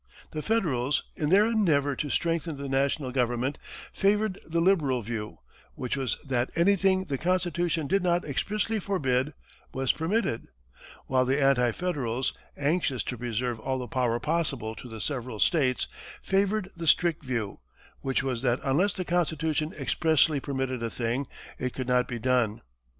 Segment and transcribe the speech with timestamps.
[0.31, 3.59] The Federals, in their endeavor to strengthen the national government,
[3.93, 5.37] favored the liberal view,
[5.75, 9.35] which was that anything the Constitution did not expressly forbid
[9.75, 10.47] was permitted;
[11.05, 15.87] while the Anti Federals, anxious to preserve all the power possible to the several states,
[16.23, 17.59] favored the strict view,
[17.99, 21.27] which was that unless the Constitution expressly permitted a thing,
[21.59, 22.63] it could not be done.